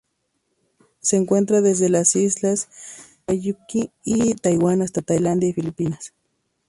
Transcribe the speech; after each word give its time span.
Se 0.99 1.15
encuentra 1.15 1.61
desde 1.61 1.87
las 1.87 2.15
Islas 2.15 2.69
Ryukyu 3.27 3.91
y 4.03 4.33
Taiwán 4.33 4.81
hasta 4.81 5.03
Tailandia 5.03 5.49
y 5.49 5.53
Filipinas. 5.53 6.15